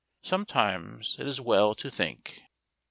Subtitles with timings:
[0.23, 2.41] Sometimes it is well to think.